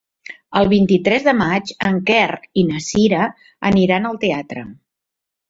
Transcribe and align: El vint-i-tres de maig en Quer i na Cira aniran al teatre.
El 0.59 0.69
vint-i-tres 0.69 1.27
de 1.27 1.33
maig 1.41 1.73
en 1.89 1.99
Quer 2.07 2.39
i 2.63 2.65
na 2.71 2.81
Cira 2.87 3.29
aniran 3.71 4.11
al 4.13 4.21
teatre. 4.27 4.67